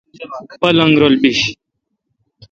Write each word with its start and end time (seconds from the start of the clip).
پلنگ 0.61 0.95
رل 1.01 1.15
بیش۔ 1.21 1.39